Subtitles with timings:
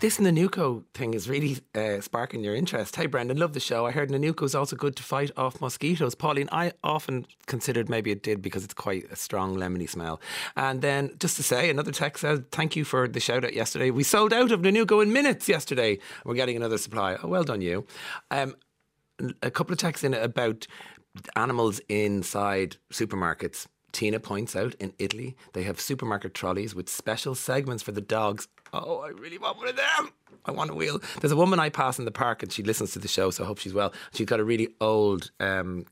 [0.00, 2.94] this Nanuco thing is really uh, sparking your interest.
[2.96, 3.86] Hey, Brendan, love the show.
[3.86, 6.14] I heard Nanuco is also good to fight off mosquitoes.
[6.14, 10.20] Pauline, I often considered maybe it did because it's quite a strong lemony smell.
[10.54, 13.90] And then, just to say, another text says, Thank you for the shout out yesterday.
[13.90, 15.98] We sold out of Nanuco in minutes yesterday.
[16.24, 17.16] We're getting another supply.
[17.22, 17.86] Oh, well done, you.
[18.30, 18.54] Um,
[19.42, 20.66] a couple of texts in about
[21.36, 23.66] animals inside supermarkets.
[23.92, 28.46] Tina points out in Italy, they have supermarket trolleys with special segments for the dogs.
[28.72, 30.12] Oh, I really want one of them.
[30.44, 31.00] I want a wheel.
[31.20, 33.44] There's a woman I pass in the park and she listens to the show, so
[33.44, 33.92] I hope she's well.
[34.12, 35.86] She's got a really old um,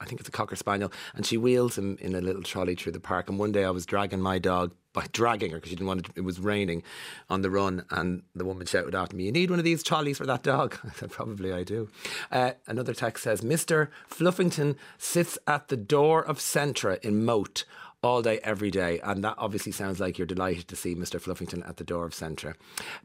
[0.00, 2.92] I think it's a cocker spaniel, and she wheels him in a little trolley through
[2.92, 3.28] the park.
[3.28, 6.06] And one day I was dragging my dog by dragging her because she didn't want
[6.06, 6.12] it.
[6.14, 6.84] It was raining
[7.28, 10.18] on the run, and the woman shouted after me, "You need one of these trolleys
[10.18, 11.88] for that dog." I said, "Probably I do."
[12.30, 17.64] Uh, another text says, "Mister Fluffington sits at the door of Centra in Moate."
[18.02, 19.00] All day, every day.
[19.02, 21.20] And that obviously sounds like you're delighted to see Mr.
[21.20, 22.54] Fluffington at the door of Centra.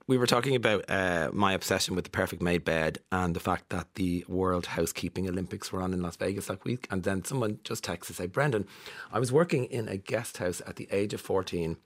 [0.08, 3.70] We were talking about uh, my obsession with the perfect made bed and the fact
[3.70, 6.88] that the World Housekeeping Olympics were on in Las Vegas that week.
[6.92, 8.68] And then someone just texted to say, Brendan,
[9.12, 11.78] I was working in a guest house at the age of 14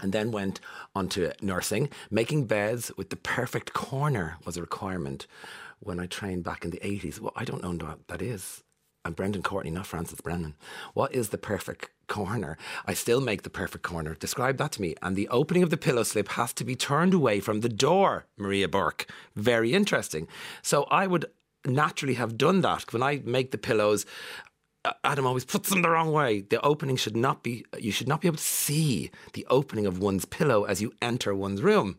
[0.00, 0.60] and then went
[0.94, 1.90] on to nursing.
[2.10, 5.26] Making beds with the perfect corner was a requirement
[5.80, 7.20] when I trained back in the 80s.
[7.20, 8.62] Well, I don't know what that is.
[9.08, 10.54] I'm Brendan Courtney, not Francis Brennan.
[10.92, 12.58] What is the perfect corner?
[12.84, 14.12] I still make the perfect corner.
[14.12, 14.96] Describe that to me.
[15.00, 18.26] And the opening of the pillow slip has to be turned away from the door,
[18.36, 19.10] Maria Burke.
[19.34, 20.28] Very interesting.
[20.60, 21.24] So I would
[21.64, 22.92] naturally have done that.
[22.92, 24.04] When I make the pillows,
[24.84, 26.42] uh, Adam always puts them the wrong way.
[26.42, 30.00] The opening should not be, you should not be able to see the opening of
[30.00, 31.96] one's pillow as you enter one's room.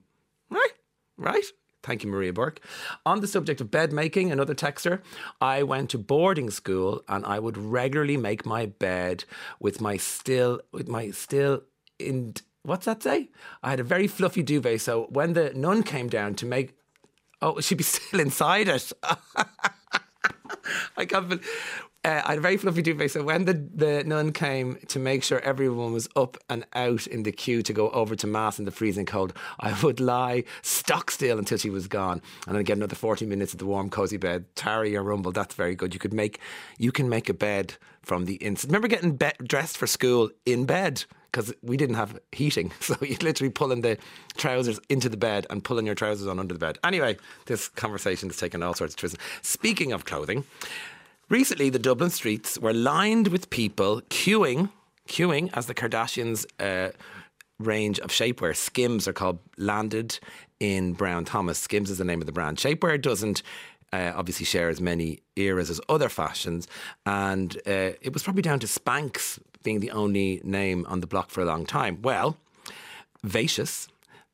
[0.52, 0.73] Right?
[1.17, 1.45] Right?
[1.81, 2.59] Thank you, Maria Burke.
[3.05, 5.02] On the subject of bed making, another texter,
[5.39, 9.23] I went to boarding school and I would regularly make my bed
[9.59, 11.63] with my still, with my still
[11.97, 13.30] in, what's that say?
[13.63, 14.81] I had a very fluffy duvet.
[14.81, 16.77] So when the nun came down to make,
[17.41, 18.91] oh, she'd be still inside it.
[20.97, 21.48] I can't believe,
[22.05, 23.11] uh, I had a very fluffy duvet.
[23.11, 27.23] So when the, the nun came to make sure everyone was up and out in
[27.23, 31.11] the queue to go over to Mass in the freezing cold, I would lie stock
[31.11, 32.21] still until she was gone.
[32.48, 34.45] And then get another 40 minutes at the warm, cozy bed.
[34.55, 35.93] Tarry or rumble, that's very good.
[35.93, 36.39] You could make,
[36.77, 38.70] you can make a bed from the inside.
[38.70, 41.04] Remember getting be- dressed for school in bed?
[41.31, 42.71] because we didn't have heating.
[42.81, 43.99] So you're literally pulling the
[44.36, 46.80] trousers into the bed and pulling your trousers on under the bed.
[46.83, 49.17] Anyway, this conversation has taken all sorts of twists.
[49.43, 50.43] Speaking of clothing,
[51.30, 54.72] Recently, the Dublin streets were lined with people queuing,
[55.08, 56.92] queuing as the Kardashians' uh,
[57.60, 60.20] range of shapewear, Skims are called, landed
[60.60, 61.60] in Brown Thomas.
[61.60, 62.58] Skims is the name of the brand.
[62.58, 63.44] Shapewear doesn't
[63.94, 66.67] uh, obviously share as many eras as other fashions,
[67.06, 71.30] and uh, it was probably down to Spanx being the only name on the block
[71.30, 72.02] for a long time.
[72.02, 72.38] Well,
[73.23, 73.88] Vacious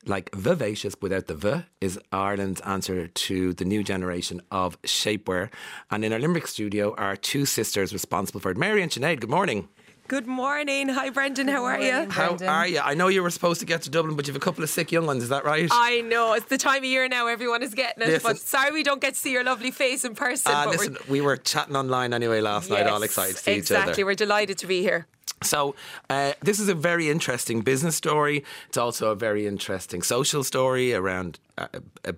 [0.08, 5.50] like vivacious without the v is Ireland's answer to the new generation of shapewear.
[5.92, 8.58] And in our Limerick studio are two sisters responsible for it.
[8.58, 9.68] Mary and Sinead, good morning.
[10.08, 10.88] Good morning.
[10.90, 11.48] Hi, Brendan.
[11.48, 12.08] How are you?
[12.12, 12.80] How are you?
[12.80, 14.70] I know you were supposed to get to Dublin, but you have a couple of
[14.70, 15.24] sick young ones.
[15.24, 15.68] Is that right?
[15.72, 16.34] I know.
[16.34, 17.26] It's the time of year now.
[17.26, 18.10] Everyone is getting it.
[18.10, 20.52] Listen, but sorry we don't get to see your lovely face in person.
[20.54, 21.12] Uh, listen, we're...
[21.14, 23.58] we were chatting online anyway last yes, night, all excited to see exactly.
[23.58, 23.82] each other.
[23.90, 24.04] Exactly.
[24.04, 25.08] We're delighted to be here.
[25.46, 25.76] So,
[26.10, 28.44] uh, this is a very interesting business story.
[28.68, 31.68] It's also a very interesting social story around uh,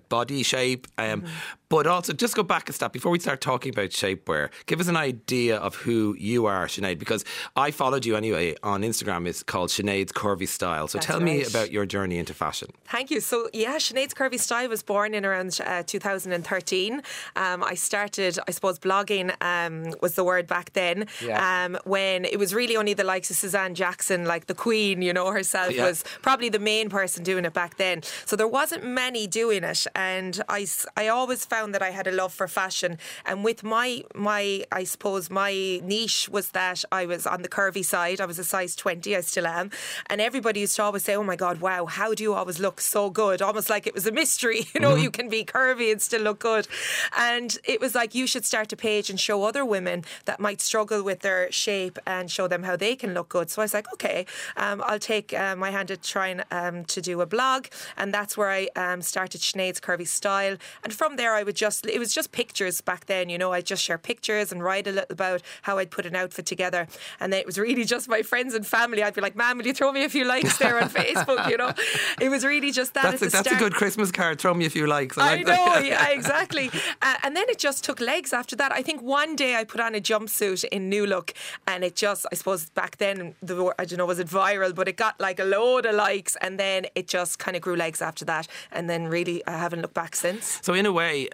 [0.08, 0.86] body shape.
[0.96, 1.32] Um, mm-hmm.
[1.70, 4.48] But also, just go back a step before we start talking about shapewear.
[4.64, 7.26] Give us an idea of who you are, Sinead, because
[7.56, 9.28] I followed you anyway on Instagram.
[9.28, 10.88] It's called Sinead's Curvy Style.
[10.88, 11.26] So That's tell right.
[11.26, 12.70] me about your journey into fashion.
[12.86, 13.20] Thank you.
[13.20, 17.02] So, yeah, Sinead's Curvy Style was born in around uh, 2013.
[17.36, 21.66] Um, I started, I suppose, blogging um, was the word back then, yeah.
[21.66, 25.12] um, when it was really only the likes of Suzanne Jackson, like the Queen, you
[25.12, 25.84] know, herself yeah.
[25.84, 28.02] was probably the main person doing it back then.
[28.24, 30.66] So there wasn't many doing it, and I,
[30.96, 34.84] I always found that I had a love for fashion, and with my my I
[34.84, 35.52] suppose my
[35.82, 38.20] niche was that I was on the curvy side.
[38.20, 39.70] I was a size twenty, I still am,
[40.06, 42.80] and everybody used to always say, "Oh my God, wow, how do you always look
[42.80, 45.04] so good?" Almost like it was a mystery, you know, mm-hmm.
[45.04, 46.68] you can be curvy and still look good,
[47.16, 50.60] and it was like you should start a page and show other women that might
[50.60, 53.50] struggle with their shape and show them how they can look good.
[53.50, 54.26] So I was like, okay,
[54.56, 57.66] um, I'll take uh, my hand at trying um, to do a blog,
[57.96, 60.56] and that's where I um, started Sinead's Curvy Style.
[60.84, 63.28] And from there, I would just it was just pictures back then.
[63.28, 66.16] You know, I'd just share pictures and write a little about how I'd put an
[66.16, 66.86] outfit together,
[67.20, 69.02] and then it was really just my friends and family.
[69.02, 71.56] I'd be like, "Ma'am, will you throw me a few likes there on Facebook?" You
[71.56, 71.72] know,
[72.20, 73.02] it was really just that.
[73.02, 74.40] That's, a, that's a, good Christmas card.
[74.40, 75.18] Throw me a few likes.
[75.18, 76.70] I, like know, yeah, exactly.
[77.02, 78.72] Uh, and then it just took legs after that.
[78.72, 81.34] I think one day I put on a jumpsuit in New Look,
[81.66, 84.74] and it just, I suppose, back back then, the, I don't know, was it viral,
[84.74, 87.76] but it got like a load of likes and then it just kind of grew
[87.76, 88.48] legs after that.
[88.72, 90.60] And then really, I haven't looked back since.
[90.62, 91.28] So, in a way,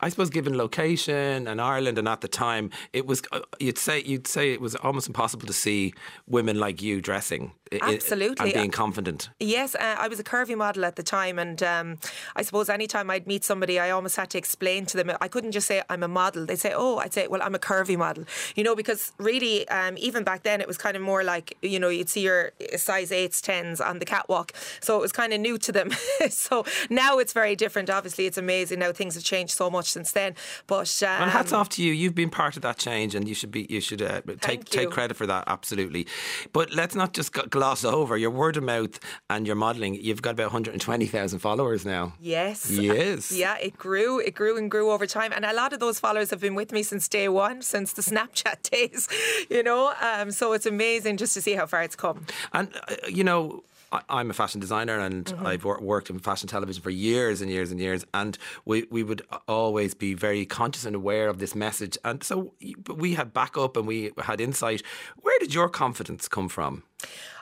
[0.00, 4.02] I suppose given location and Ireland and at the time, it was, uh, you'd say,
[4.02, 5.94] you'd say it was almost impossible to see
[6.26, 8.44] women like you dressing Absolutely.
[8.44, 9.30] and being confident.
[9.40, 11.98] Yes, uh, I was a curvy model at the time, and um,
[12.36, 15.10] I suppose anytime I'd meet somebody, I almost had to explain to them.
[15.20, 16.46] I couldn't just say I'm a model.
[16.46, 18.24] They'd say, "Oh," I'd say, "Well, I'm a curvy model,"
[18.54, 21.78] you know, because really, um, even back then, it was kind of more like you
[21.78, 25.40] know, you'd see your size eights, tens on the catwalk, so it was kind of
[25.40, 25.90] new to them.
[26.30, 27.90] so now it's very different.
[27.90, 30.34] Obviously, it's amazing now things have changed so much since then.
[30.66, 31.92] But um, and hats off to you.
[31.92, 33.66] You've been part of that change, and you should be.
[33.68, 35.44] You should uh, take take credit for that.
[35.46, 36.06] Absolutely.
[36.52, 38.98] But let's not just gloss over your word of mouth
[39.30, 39.94] and your modelling.
[39.94, 42.14] You've got about 120,000 followers now.
[42.20, 42.70] Yes.
[42.70, 43.32] Yes.
[43.42, 44.20] Yeah, it grew.
[44.20, 45.32] It grew and grew over time.
[45.34, 48.02] And a lot of those followers have been with me since day one, since the
[48.10, 49.08] Snapchat days,
[49.50, 49.92] you know.
[50.00, 52.26] Um, so it's amazing just to see how far it's come.
[52.52, 53.64] And, uh, you know,
[54.08, 55.46] I'm a fashion designer and mm-hmm.
[55.46, 58.04] I've worked in fashion television for years and years and years.
[58.14, 61.98] And we, we would always be very conscious and aware of this message.
[62.04, 62.54] And so
[62.88, 64.82] we had backup and we had insight.
[65.16, 66.84] Where did your confidence come from?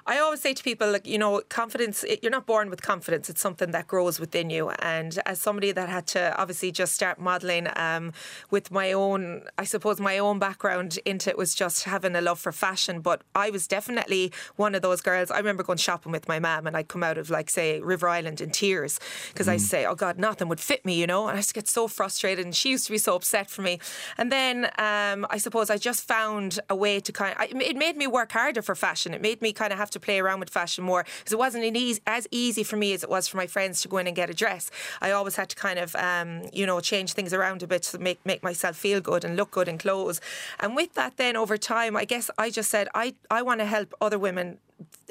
[0.07, 3.29] I always say to people, like, you know, confidence, you're not born with confidence.
[3.29, 4.71] It's something that grows within you.
[4.71, 8.13] And as somebody that had to obviously just start modelling um,
[8.51, 12.41] with my own, I suppose, my own background into it was just having a love
[12.41, 13.03] for fashion.
[13.03, 15.31] But I was definitely one of those girls.
[15.31, 18.09] I remember going shopping with my mum and I'd come out of, like, say, River
[18.09, 18.99] Island in tears
[19.33, 19.53] because mm.
[19.53, 21.29] I'd say, oh God, nothing would fit me, you know?
[21.29, 22.45] And I used to get so frustrated.
[22.45, 23.79] And she used to be so upset for me.
[24.17, 27.97] And then um, I suppose I just found a way to kind of, it made
[27.97, 29.13] me work harder for fashion.
[29.13, 31.65] It made me kind of have to play around with fashion more because it wasn't
[31.77, 34.17] easy, as easy for me as it was for my friends to go in and
[34.17, 34.71] get a dress.
[35.01, 37.99] I always had to kind of, um, you know, change things around a bit to
[37.99, 40.21] make make myself feel good and look good in clothes.
[40.59, 43.67] And with that, then over time, I guess I just said I I want to
[43.67, 44.59] help other women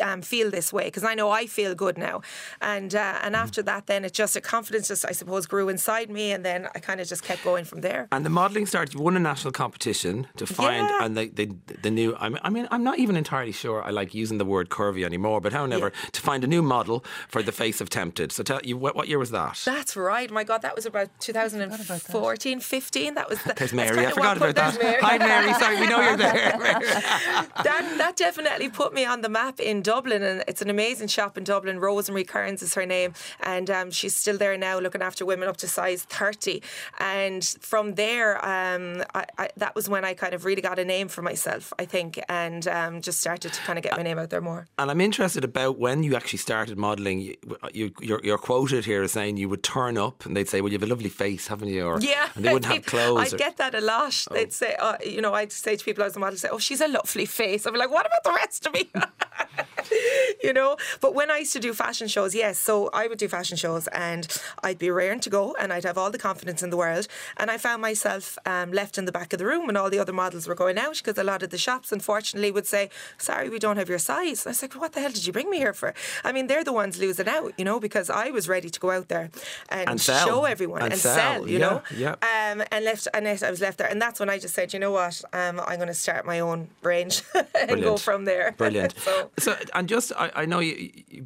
[0.02, 2.22] um, feel this way because I know I feel good now.
[2.62, 3.38] And uh, and mm.
[3.38, 6.68] after that, then it just a confidence just I suppose grew inside me, and then
[6.76, 8.08] I kind of just kept going from there.
[8.12, 8.94] And the modelling started.
[8.94, 11.06] You won a national competition to find yeah.
[11.06, 12.16] and the, the the new.
[12.20, 15.54] I mean, I'm not even entirely sure I like using the word curvy anymore, but
[15.54, 16.10] however, yeah.
[16.12, 18.32] to find a new model for the face of tempted.
[18.32, 19.62] So tell you what, what year was that?
[19.66, 20.30] That's right.
[20.32, 23.14] My God, that was about 2014, 15.
[23.14, 23.42] That was.
[23.44, 24.06] The, There's Mary.
[24.06, 24.82] I forgot about that.
[24.82, 25.02] Mary.
[25.02, 25.54] Hi, Mary.
[25.54, 26.58] Sorry, we know you're there.
[26.60, 31.38] that that definitely put me on the map in Dublin, and it's an amazing shop
[31.38, 31.80] in Dublin.
[31.80, 35.58] Rosemary Kearns is her name, and um, she's still there now, looking after women up
[35.58, 36.64] to size 30.
[37.00, 40.86] And from there, um, I, I, that was when I kind of really got a
[40.86, 44.18] name for myself, I think, and um, just started to kind of get my name
[44.18, 44.68] out there more.
[44.80, 47.22] And I'm interested about when you actually started modelling.
[47.22, 47.36] You,
[47.72, 50.72] you, you're, you're, quoted here as saying you would turn up, and they'd say, "Well,
[50.72, 53.34] you have a lovely face, haven't you?" Or, yeah, and they wouldn't have clothes.
[53.34, 54.26] I get that a lot.
[54.32, 54.34] Oh.
[54.34, 56.82] They'd say, uh, you know, I'd say to people as a model, say, "Oh, she's
[56.82, 58.90] a lovely face." I'd be like, "What about the rest of me?"
[60.44, 60.78] you know.
[61.02, 63.88] But when I used to do fashion shows, yes, so I would do fashion shows
[63.88, 64.28] and
[64.64, 67.08] I'd be raring to go and I'd have all the confidence in the world.
[67.38, 70.00] And I found myself um, left in the back of the room when all the
[70.00, 73.50] other models were going out because a lot of the shops, unfortunately, would say, "Sorry,
[73.50, 75.58] we don't have your size." I was like, "What the hell did you bring me
[75.58, 78.70] here for?" I mean, they're the ones losing out, you know, because I was ready
[78.70, 79.30] to go out there
[79.70, 81.82] and, and show everyone and, and sell, sell, you yeah, know.
[81.96, 82.12] Yeah.
[82.12, 84.80] Um, and left, and I was left there, and that's when I just said, "You
[84.80, 85.22] know what?
[85.34, 87.82] Um, I'm going to start my own range and Brilliant.
[87.84, 88.98] go from there." Brilliant.
[88.98, 91.26] so, so, and just I, I know you, you,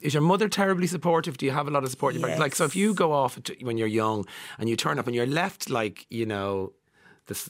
[0.00, 1.38] is your mother terribly supportive?
[1.38, 2.14] Do you have a lot of support?
[2.14, 2.38] Yes.
[2.38, 4.26] Like, so if you go off when you're young
[4.58, 6.72] and you turn up and you're left like, you know,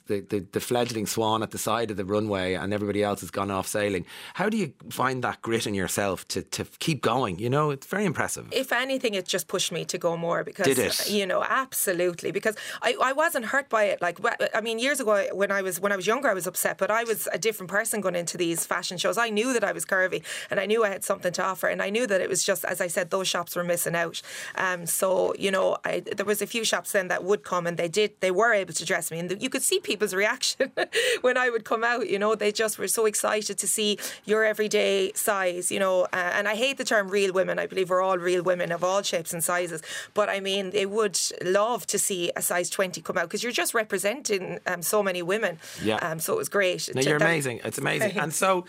[0.07, 3.31] the, the, the, fledgling swan at the side of the runway and everybody else has
[3.31, 4.07] gone off sailing.
[4.35, 7.39] How do you find that grit in yourself to, to keep going?
[7.39, 8.49] You know, it's very impressive.
[8.53, 11.11] If anything, it just pushed me to go more because, Did it?
[11.11, 12.31] you know, absolutely.
[12.31, 14.01] Because I, I wasn't hurt by it.
[14.01, 14.19] Like,
[14.55, 16.91] I mean, years ago when I was when I was younger, I was upset, but
[16.91, 19.19] I was a different person going into these fashion shows.
[19.19, 21.83] I knew that I was curvy and I knew I had something to offer, and
[21.83, 24.21] I knew that it was just, as I said, those shops were missing out.
[24.57, 27.77] Um, so you know, I, there was a few shops then that would come and
[27.77, 30.73] they did, they were able to dress me, and you could see people's reaction
[31.21, 32.09] when I would come out.
[32.09, 35.71] You know, they just were so excited to see your everyday size.
[35.71, 37.59] You know, uh, and I hate the term real women.
[37.59, 39.83] I believe we're all real women of all shapes and sizes.
[40.15, 43.53] But I mean, they would love to see a size 20 come out because you're
[43.53, 45.59] just representing um, so many women.
[45.83, 45.97] Yeah.
[45.97, 46.89] Um, so it was great.
[46.95, 47.61] No, you're amazing.
[47.65, 48.19] It's amazing.
[48.19, 48.65] and so,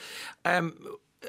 [0.45, 0.75] um,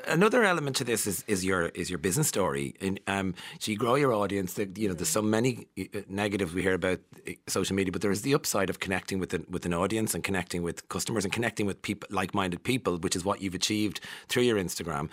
[0.06, 2.74] another element to this is, is your is your business story.
[2.80, 4.58] And um, so you grow your audience.
[4.58, 8.10] You know, there's so many uh, negatives we hear about uh, social media, but there
[8.10, 11.32] is the upside of connecting with an, with an audience and connecting with customers and
[11.32, 15.08] connecting with people like minded people, which is what you've achieved through your Instagram.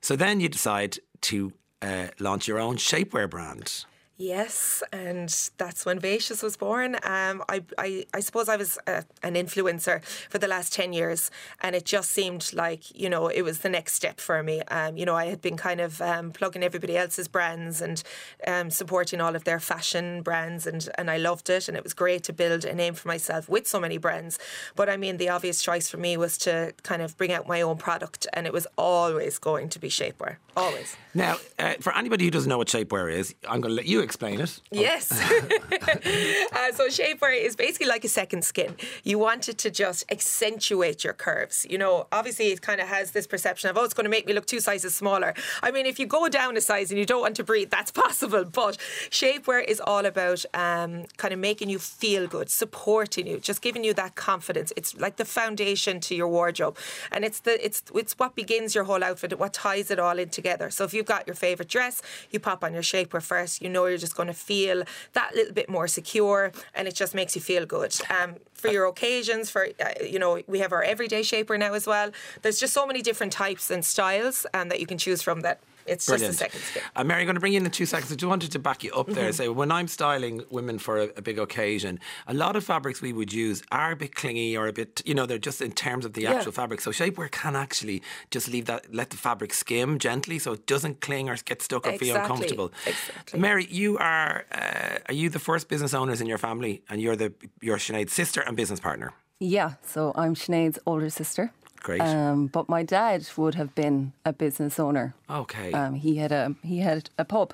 [0.00, 3.84] So then you decide to uh, launch your own shapewear brand.
[4.16, 6.94] Yes, and that's when Vacious was born.
[7.02, 11.32] Um, I, I, I suppose I was uh, an influencer for the last 10 years,
[11.60, 14.62] and it just seemed like, you know, it was the next step for me.
[14.68, 18.04] Um, you know, I had been kind of um, plugging everybody else's brands and
[18.46, 21.92] um, supporting all of their fashion brands, and, and I loved it, and it was
[21.92, 24.38] great to build a name for myself with so many brands.
[24.76, 27.62] But I mean, the obvious choice for me was to kind of bring out my
[27.62, 30.36] own product, and it was always going to be shapewear.
[30.56, 30.96] Always.
[31.14, 34.03] Now, uh, for anybody who doesn't know what shapewear is, I'm going to let you
[34.04, 34.60] explain it.
[34.70, 35.10] Yes.
[35.12, 38.76] uh, so shapewear is basically like a second skin.
[39.02, 41.66] You want it to just accentuate your curves.
[41.70, 44.26] You know, obviously it kind of has this perception of, oh, it's going to make
[44.26, 45.32] me look two sizes smaller.
[45.62, 47.90] I mean, if you go down a size and you don't want to breathe, that's
[48.04, 48.44] possible.
[48.44, 48.76] But
[49.10, 53.84] shapewear is all about um, kind of making you feel good, supporting you, just giving
[53.84, 54.72] you that confidence.
[54.76, 56.76] It's like the foundation to your wardrobe,
[57.12, 60.28] and it's the it's it's what begins your whole outfit, what ties it all in
[60.28, 60.70] together.
[60.70, 63.62] So if you've got your favorite dress, you pop on your shapewear first.
[63.62, 64.82] You know you're just going to feel
[65.12, 67.94] that little bit more secure, and it just makes you feel good.
[68.10, 71.86] Um, for your occasions, for uh, you know, we have our everyday shaper now as
[71.86, 72.10] well.
[72.42, 75.60] There's just so many different types and styles um, that you can choose from that
[75.86, 76.32] it's Brilliant.
[76.32, 76.82] just a second skin.
[76.96, 78.10] Uh, Mary, I'm going to bring you in in two seconds.
[78.12, 79.30] I just wanted to back you up there.
[79.30, 79.32] Mm-hmm.
[79.32, 83.12] Say, when I'm styling women for a, a, big occasion, a lot of fabrics we
[83.12, 86.04] would use are a bit clingy or a bit, you know, they're just in terms
[86.04, 86.56] of the actual yeah.
[86.56, 86.80] fabric.
[86.80, 91.00] So shapewear can actually just leave that, let the fabric skim gently, so it doesn't
[91.00, 92.08] cling or get stuck or exactly.
[92.08, 92.72] feel uncomfortable.
[92.86, 93.40] Exactly.
[93.40, 97.16] Mary, you are uh, are you the first business owners in your family, and you're
[97.16, 99.12] the you're Sinead's sister and business partner?
[99.40, 101.52] Yeah, so I'm Sinead's older sister.
[101.84, 102.00] Great.
[102.00, 105.14] Um, but my dad would have been a business owner.
[105.28, 105.70] Okay.
[105.72, 107.52] Um, he had a he had a pub.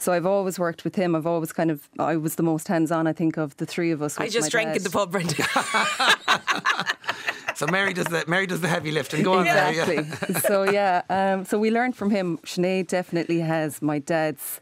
[0.00, 1.14] So I've always worked with him.
[1.14, 3.06] I've always kind of I was the most hands on.
[3.06, 4.18] I think of the three of us.
[4.18, 4.78] I just drank dad.
[4.78, 5.34] in the pub, Brenda.
[7.54, 9.22] so Mary does the Mary does the heavy lifting.
[9.22, 9.96] Go on, exactly.
[9.96, 12.38] Mary, so yeah, um, so we learned from him.
[12.38, 14.60] Sinead definitely has my dad's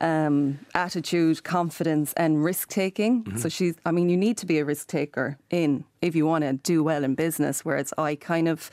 [0.00, 3.24] um, attitude, confidence, and risk taking.
[3.24, 3.38] Mm-hmm.
[3.38, 6.44] So she's, I mean, you need to be a risk taker in if you want
[6.44, 7.64] to do well in business.
[7.64, 8.70] Whereas I kind of,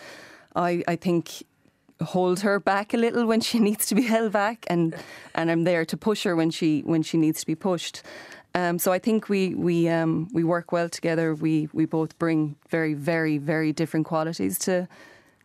[0.56, 1.44] I, I think
[2.02, 4.96] hold her back a little when she needs to be held back and
[5.36, 8.04] and I'm there to push her when she when she needs to be pushed.
[8.56, 11.36] Um, so I think we we um, we work well together.
[11.36, 14.88] We we both bring very very very different qualities to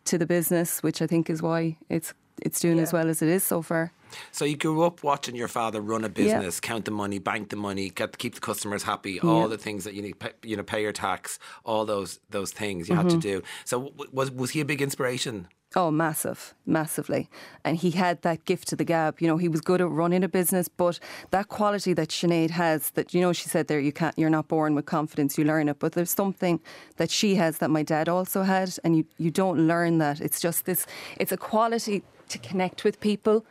[0.05, 2.83] to the business, which I think is why it's it's doing yeah.
[2.83, 3.91] as well as it is so far.
[4.31, 6.67] So you grew up watching your father run a business, yeah.
[6.67, 9.47] count the money, bank the money, get keep the customers happy, all yeah.
[9.47, 12.95] the things that you need, you know, pay your tax, all those those things you
[12.95, 13.09] mm-hmm.
[13.09, 13.41] had to mm-hmm.
[13.41, 13.43] do.
[13.65, 15.47] So was was he a big inspiration?
[15.75, 17.31] Oh, massive, massively.
[17.65, 19.19] And he had that gift to the gab.
[19.19, 20.99] You know, he was good at running a business, but
[21.31, 24.47] that quality that Sinead has, that, you know, she said there, you can't, you're not
[24.47, 25.79] born with confidence, you learn it.
[25.79, 26.59] But there's something
[26.97, 30.21] that she has that my dad also had, and you, you don't learn that.
[30.21, 30.85] It's just this,
[31.17, 33.43] it's a quality to connect with people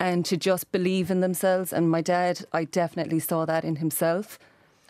[0.00, 1.72] and to just believe in themselves.
[1.72, 4.38] And my dad, I definitely saw that in himself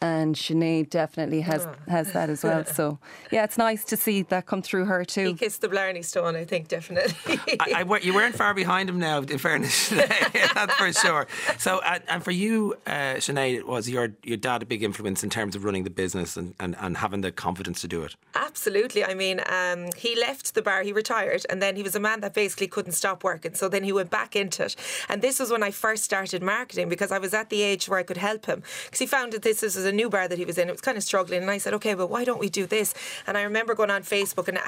[0.01, 1.75] and Sinead definitely has oh.
[1.89, 2.65] has that as well.
[2.81, 2.99] So
[3.31, 5.27] yeah, it's nice to see that come through her too.
[5.27, 7.15] He kissed the Blarney Stone, I think, definitely.
[7.61, 9.89] I, I, you weren't far behind him now, in fairness,
[10.55, 11.27] that's for sure.
[11.59, 15.31] So uh, and for you, uh, Sinead, was your your dad a big influence in
[15.31, 18.15] terms of running the business and, and, and having the confidence to do it?
[18.35, 19.05] Absolutely.
[19.05, 22.21] I mean, um, he left the bar, he retired, and then he was a man
[22.21, 23.55] that basically couldn't stop working.
[23.55, 24.77] So then he went back into it,
[25.09, 27.99] and this was when I first started marketing because I was at the age where
[27.99, 30.47] I could help him because he found that this was a new bar that he
[30.47, 30.69] was in.
[30.69, 32.95] It was kind of struggling, and I said, okay, but why don't we do this?
[33.27, 34.59] And I remember going on Facebook and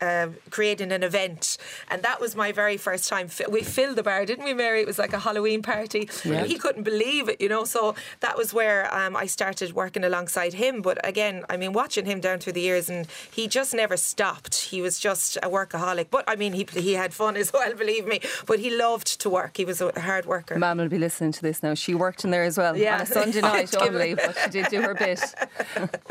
[0.00, 1.58] uh, creating an event,
[1.88, 3.28] and that was my very first time.
[3.48, 4.80] We filled the bar, didn't we, Mary?
[4.80, 6.08] It was like a Halloween party.
[6.24, 6.44] Yeah.
[6.44, 7.64] He couldn't believe it, you know.
[7.64, 10.82] So that was where um, I started working alongside him.
[10.82, 14.54] But again, I mean, watching him down through the years, and he just never stopped.
[14.56, 16.06] He was just a workaholic.
[16.10, 18.20] But I mean, he he had fun as well, believe me.
[18.46, 19.56] But he loved to work.
[19.56, 20.58] He was a hard worker.
[20.58, 21.74] Mum will be listening to this now.
[21.74, 22.96] She worked in there as well yeah.
[22.96, 25.20] on a Sunday night only, but she did do her bit.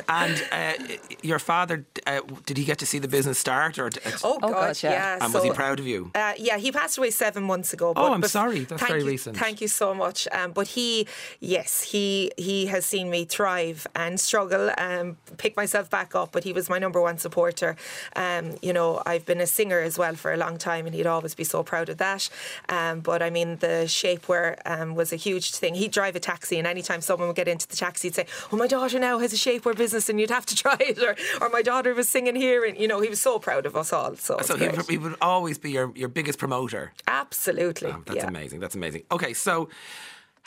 [0.07, 0.73] and uh,
[1.21, 3.77] your father, uh, did he get to see the business start?
[3.79, 3.89] Or
[4.23, 4.91] oh, oh God, yeah.
[4.91, 5.13] yeah.
[5.21, 6.11] And so, was he proud of you?
[6.13, 7.93] Uh, yeah, he passed away seven months ago.
[7.93, 8.59] But, oh, I'm sorry.
[8.59, 9.37] That's very you, recent.
[9.37, 10.27] Thank you so much.
[10.31, 11.07] Um, but he,
[11.39, 16.31] yes, he he has seen me thrive and struggle, and pick myself back up.
[16.31, 17.75] But he was my number one supporter.
[18.15, 21.07] Um, you know, I've been a singer as well for a long time, and he'd
[21.07, 22.29] always be so proud of that.
[22.69, 25.75] Um, but I mean, the shapewear um, was a huge thing.
[25.75, 28.57] He'd drive a taxi, and anytime someone would get into the taxi, he'd say, "Oh,
[28.57, 31.49] my daughter now has a shapewear business, and you'd have to try it." Or, or
[31.49, 34.15] my daughter was singing here, and you know, he was so proud of us all.
[34.15, 36.93] So, so he, he, would always be your, your biggest promoter.
[37.07, 38.27] Absolutely, oh, that's yeah.
[38.27, 38.59] amazing.
[38.59, 39.03] That's amazing.
[39.11, 39.69] Okay, so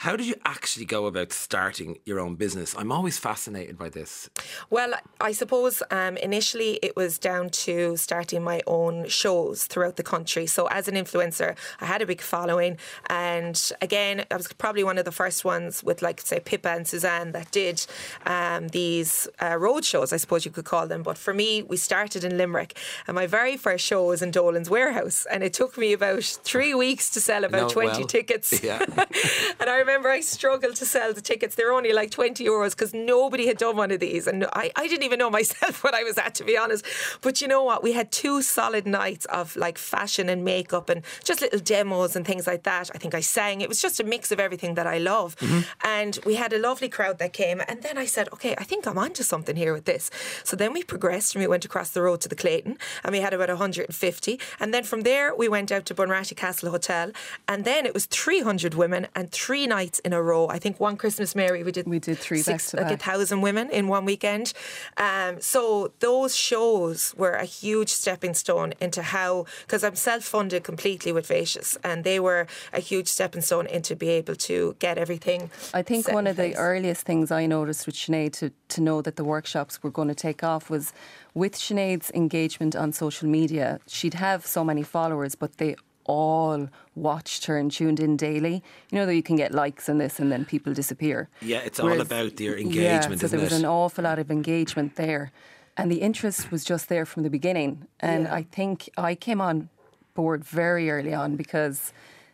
[0.02, 2.72] How did you actually go about starting your own business?
[2.78, 4.30] I'm always fascinated by this.
[4.70, 10.04] Well, I suppose um, initially it was down to starting my own shows throughout the
[10.04, 10.46] country.
[10.46, 12.78] So, as an influencer, I had a big following.
[13.10, 16.86] And again, I was probably one of the first ones with, like, say, Pippa and
[16.86, 17.84] Suzanne that did
[18.24, 21.02] um, these uh, road shows, I suppose you could call them.
[21.02, 22.78] But for me, we started in Limerick.
[23.08, 25.26] And my very first show was in Dolan's Warehouse.
[25.28, 28.62] And it took me about three weeks to sell about no, 20 well, tickets.
[28.62, 28.78] Yeah.
[29.60, 31.54] and I remember I struggled to sell the tickets.
[31.54, 34.26] They're only like 20 euros because nobody had done one of these.
[34.26, 36.84] And I, I didn't even know myself what I was at, to be honest.
[37.22, 37.82] But you know what?
[37.82, 42.26] We had two solid nights of like fashion and makeup and just little demos and
[42.26, 42.90] things like that.
[42.94, 43.62] I think I sang.
[43.62, 45.36] It was just a mix of everything that I love.
[45.36, 45.60] Mm-hmm.
[45.84, 47.62] And we had a lovely crowd that came.
[47.66, 50.10] And then I said, okay, I think I'm onto something here with this.
[50.44, 53.20] So then we progressed and we went across the road to the Clayton and we
[53.20, 54.40] had about 150.
[54.60, 57.10] And then from there, we went out to Bunratty Castle Hotel.
[57.46, 60.48] And then it was 300 women and three nights in a row.
[60.48, 63.70] I think one Christmas Mary we did we did three six, like a thousand women
[63.70, 64.52] in one weekend.
[64.96, 70.64] Um, so those shows were a huge stepping stone into how because I'm self funded
[70.64, 74.98] completely with Vacious and they were a huge stepping stone into be able to get
[74.98, 75.50] everything.
[75.72, 79.16] I think one of the earliest things I noticed with Sinead to to know that
[79.16, 80.92] the workshops were going to take off was
[81.34, 83.78] with Sinead's engagement on social media.
[83.86, 85.76] She'd have so many followers, but they
[86.08, 88.62] all watched her and tuned in daily.
[88.90, 91.28] You know that you can get likes and this and then people disappear.
[91.40, 93.22] Yeah, it's Whereas, all about your engagement.
[93.22, 93.60] Yeah, so there was it?
[93.60, 95.30] an awful lot of engagement there,
[95.76, 97.86] and the interest was just there from the beginning.
[98.00, 98.34] And yeah.
[98.34, 99.68] I think I came on
[100.14, 101.92] board very early on because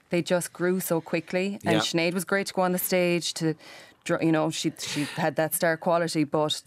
[0.09, 1.59] they just grew so quickly.
[1.65, 1.81] And yeah.
[1.81, 3.55] Sinead was great to go on the stage to
[4.21, 6.63] you know, she she had that star quality, but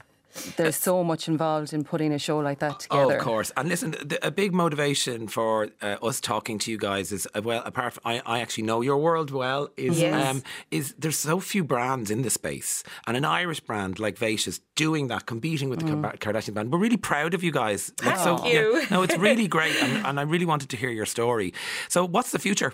[0.56, 3.04] there's so much involved in putting a show like that together.
[3.04, 3.52] Oh, of course.
[3.58, 7.42] And listen, the, a big motivation for uh, us talking to you guys is uh,
[7.42, 9.70] well, apart from I, I actually know your world well.
[9.78, 10.28] Is yes.
[10.28, 14.60] um, is there's so few brands in the space, and an Irish brand like Vacious
[14.76, 16.02] doing that, competing with mm.
[16.02, 16.72] the Kardashian brand.
[16.72, 17.92] We're really proud of you guys.
[17.98, 18.78] Thank so, you.
[18.78, 21.54] Yeah, no, it's really great, and, and I really wanted to hear your story.
[21.90, 22.74] So, what's the future?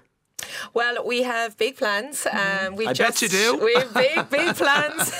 [0.73, 2.25] Well, we have big plans.
[2.31, 3.57] Um, we I just, bet you do.
[3.63, 5.13] We have big, big plans.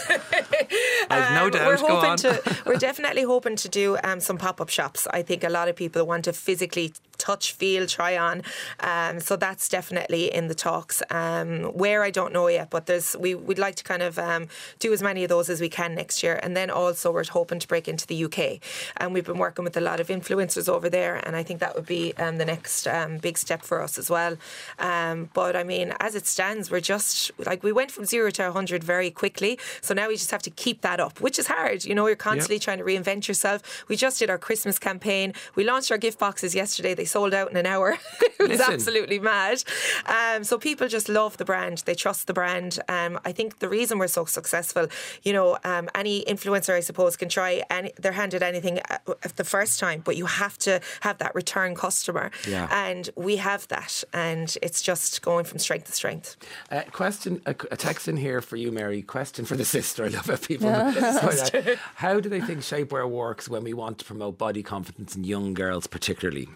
[1.10, 1.68] I've um, no doubt.
[1.68, 2.62] We're hoping to.
[2.66, 5.08] We're definitely hoping to do um, some pop up shops.
[5.12, 8.44] I think a lot of people want to physically touch, feel, try on.
[8.82, 11.02] Um, so that's definitely in the talks.
[11.10, 14.48] Um, where I don't know yet, but there's we would like to kind of um,
[14.80, 17.60] do as many of those as we can next year, and then also we're hoping
[17.60, 18.60] to break into the UK.
[18.98, 21.76] And we've been working with a lot of influencers over there, and I think that
[21.76, 24.36] would be um, the next um, big step for us as well.
[24.80, 28.44] Um, but I mean, as it stands, we're just like we went from zero to
[28.44, 29.58] 100 very quickly.
[29.82, 31.86] So now we just have to keep that up, which is hard.
[31.86, 32.64] You know, you're constantly yep.
[32.64, 33.86] trying to reinvent yourself.
[33.88, 35.34] We just did our Christmas campaign.
[35.56, 36.94] We launched our gift boxes yesterday.
[36.94, 37.92] They sold out in an hour.
[38.22, 38.74] it was Listen.
[38.74, 39.64] absolutely mad.
[40.08, 41.84] Um, so people just love the brand.
[41.86, 42.80] They trust the brand.
[42.90, 44.88] Um, I think the reason we're so successful,
[45.22, 48.98] you know, um, any influencer, I suppose, can try any, their hand at anything uh,
[49.36, 52.32] the first time, but you have to have that return customer.
[52.48, 52.68] Yeah.
[52.72, 54.04] And we have that.
[54.12, 56.36] And it's just going from strength to strength.
[56.72, 59.02] Uh, question, a, a, text in here for you, Mary.
[59.04, 60.06] Question for the sister.
[60.06, 60.70] I love it, people.
[60.70, 61.76] Yeah.
[61.96, 65.54] How do they think shapewear works when we want to promote body confidence in young
[65.54, 66.48] girls, particularly?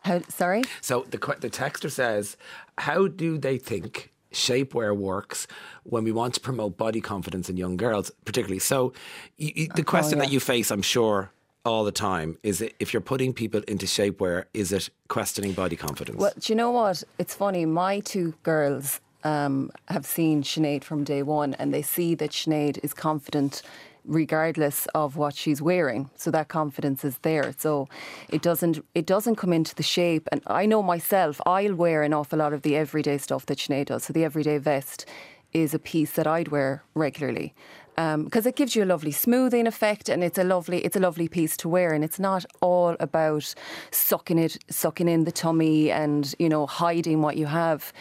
[0.00, 0.62] How, sorry?
[0.80, 2.36] So the, the texter says,
[2.78, 5.46] how do they think shapewear works
[5.84, 8.60] when we want to promote body confidence in young girls, particularly?
[8.60, 8.92] So
[9.36, 10.24] you, you, the oh, question yeah.
[10.24, 11.30] that you face, I'm sure,
[11.64, 15.76] all the time is it if you're putting people into shapewear, is it questioning body
[15.76, 16.18] confidence?
[16.18, 17.04] Well, do you know what?
[17.18, 17.66] It's funny.
[17.66, 22.78] My two girls um, have seen Sinead from day one, and they see that Sinead
[22.82, 23.62] is confident
[24.04, 26.10] regardless of what she's wearing.
[26.16, 27.54] So that confidence is there.
[27.58, 27.88] So
[28.28, 30.28] it doesn't it doesn't come into the shape.
[30.32, 33.86] And I know myself, I'll wear an awful lot of the everyday stuff that Sinead
[33.86, 34.04] does.
[34.04, 35.06] So the everyday vest
[35.52, 37.54] is a piece that I'd wear regularly
[37.96, 41.00] because um, it gives you a lovely smoothing effect and it's a lovely it's a
[41.00, 43.54] lovely piece to wear and it's not all about
[43.90, 47.92] sucking it sucking in the tummy and you know hiding what you have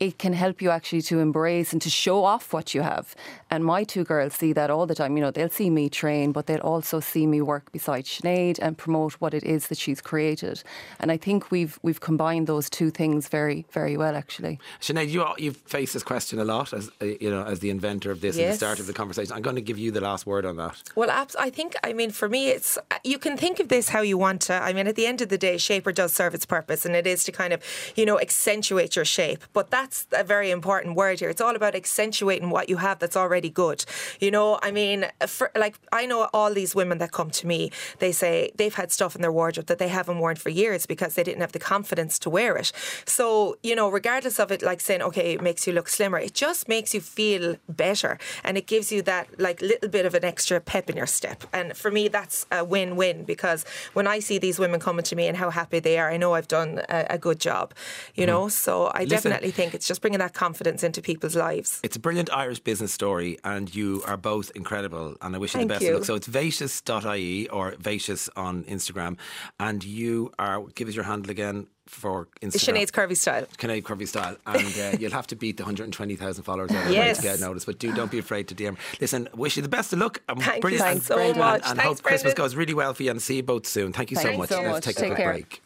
[0.00, 3.14] it can help you actually to embrace and to show off what you have.
[3.50, 5.16] And my two girls see that all the time.
[5.16, 8.76] You know, they'll see me train, but they'll also see me work beside Sinead and
[8.76, 10.62] promote what it is that she's created.
[11.00, 14.58] And I think we've we've combined those two things very very well, actually.
[14.80, 18.10] Sinead, you you've faced this question a lot as uh, you know as the inventor
[18.10, 18.44] of this yes.
[18.44, 19.32] and the start of the conversation.
[19.32, 20.82] I'm going to give you the last word on that.
[20.94, 24.18] Well, I think I mean for me, it's you can think of this how you
[24.18, 24.54] want to.
[24.54, 27.06] I mean, at the end of the day, Shaper does serve its purpose, and it
[27.06, 27.62] is to kind of
[27.96, 31.30] you know accentuate your shape, but that that's a very important word here.
[31.30, 33.84] It's all about accentuating what you have that's already good.
[34.20, 37.70] You know, I mean, for, like I know all these women that come to me,
[37.98, 41.14] they say they've had stuff in their wardrobe that they haven't worn for years because
[41.14, 42.70] they didn't have the confidence to wear it.
[43.06, 46.34] So, you know, regardless of it, like saying, okay, it makes you look slimmer, it
[46.34, 50.24] just makes you feel better and it gives you that like little bit of an
[50.24, 51.44] extra pep in your step.
[51.52, 55.16] And for me, that's a win win because when I see these women coming to
[55.16, 57.72] me and how happy they are, I know I've done a, a good job,
[58.14, 58.28] you mm.
[58.28, 58.48] know.
[58.48, 61.78] So I Listen, definitely think it's just bringing that confidence into people's lives.
[61.84, 65.14] It's a brilliant Irish business story, and you are both incredible.
[65.22, 65.90] And I wish you Thank the best you.
[65.90, 66.06] of luck.
[66.06, 69.18] So it's vacious.ie or Vacious on Instagram,
[69.60, 72.74] and you are give us your handle again for Instagram.
[72.74, 73.46] Sinead's Curvy Style.
[73.56, 74.36] Sinead Curvy Style.
[74.46, 77.18] And uh, you'll have to beat the 120,000 followers yes.
[77.18, 77.66] to get noticed.
[77.66, 78.76] But do, don't be afraid to DM.
[79.00, 80.20] Listen, wish you the best of luck.
[80.28, 80.84] Um, Thanks, brilliant.
[80.84, 81.62] thanks so much.
[81.62, 83.92] And, and Thanks, hope Christmas goes really well for you and see you both soon.
[83.92, 84.48] Thank you Thanks so much.
[84.50, 84.72] So much.
[84.72, 85.62] Let's take, take a quick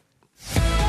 [0.47, 0.82] break.